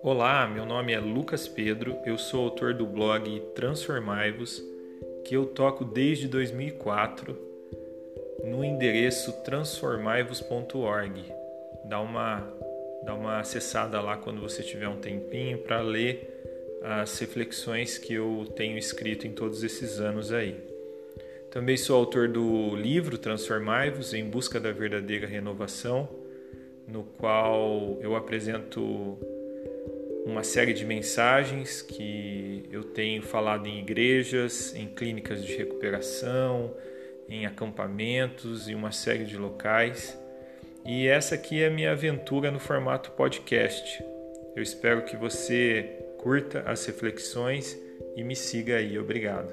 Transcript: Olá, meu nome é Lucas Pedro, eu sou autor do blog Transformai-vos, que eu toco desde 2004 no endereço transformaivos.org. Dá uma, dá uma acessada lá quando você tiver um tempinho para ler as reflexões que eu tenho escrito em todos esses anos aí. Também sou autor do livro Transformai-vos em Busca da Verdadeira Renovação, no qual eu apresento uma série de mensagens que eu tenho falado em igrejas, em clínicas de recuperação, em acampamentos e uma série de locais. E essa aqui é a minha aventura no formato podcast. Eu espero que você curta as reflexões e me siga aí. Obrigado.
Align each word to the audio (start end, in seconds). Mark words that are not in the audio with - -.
Olá, 0.00 0.46
meu 0.46 0.64
nome 0.64 0.92
é 0.92 1.00
Lucas 1.00 1.48
Pedro, 1.48 1.98
eu 2.06 2.16
sou 2.16 2.44
autor 2.44 2.72
do 2.72 2.86
blog 2.86 3.40
Transformai-vos, 3.54 4.62
que 5.24 5.36
eu 5.36 5.44
toco 5.44 5.84
desde 5.84 6.28
2004 6.28 7.36
no 8.44 8.64
endereço 8.64 9.32
transformaivos.org. 9.42 11.24
Dá 11.84 12.00
uma, 12.00 12.48
dá 13.04 13.12
uma 13.12 13.40
acessada 13.40 14.00
lá 14.00 14.16
quando 14.16 14.40
você 14.40 14.62
tiver 14.62 14.88
um 14.88 15.00
tempinho 15.00 15.58
para 15.58 15.80
ler 15.80 16.44
as 16.82 17.18
reflexões 17.18 17.98
que 17.98 18.14
eu 18.14 18.46
tenho 18.54 18.78
escrito 18.78 19.26
em 19.26 19.32
todos 19.32 19.64
esses 19.64 19.98
anos 19.98 20.32
aí. 20.32 20.56
Também 21.50 21.76
sou 21.76 21.96
autor 21.96 22.28
do 22.28 22.76
livro 22.76 23.18
Transformai-vos 23.18 24.14
em 24.14 24.24
Busca 24.24 24.60
da 24.60 24.70
Verdadeira 24.70 25.26
Renovação, 25.26 26.08
no 26.86 27.02
qual 27.02 27.98
eu 28.00 28.14
apresento 28.14 29.18
uma 30.24 30.42
série 30.42 30.72
de 30.72 30.84
mensagens 30.84 31.82
que 31.82 32.64
eu 32.70 32.84
tenho 32.84 33.22
falado 33.22 33.66
em 33.66 33.78
igrejas, 33.78 34.74
em 34.74 34.86
clínicas 34.86 35.44
de 35.44 35.56
recuperação, 35.56 36.74
em 37.28 37.46
acampamentos 37.46 38.68
e 38.68 38.74
uma 38.74 38.92
série 38.92 39.24
de 39.24 39.36
locais. 39.36 40.18
E 40.84 41.06
essa 41.06 41.34
aqui 41.34 41.62
é 41.62 41.66
a 41.66 41.70
minha 41.70 41.92
aventura 41.92 42.50
no 42.50 42.58
formato 42.58 43.10
podcast. 43.12 44.02
Eu 44.56 44.62
espero 44.62 45.04
que 45.04 45.16
você 45.16 45.98
curta 46.18 46.62
as 46.66 46.84
reflexões 46.86 47.78
e 48.16 48.24
me 48.24 48.34
siga 48.34 48.76
aí. 48.76 48.98
Obrigado. 48.98 49.52